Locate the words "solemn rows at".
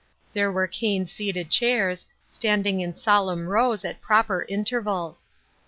2.95-4.01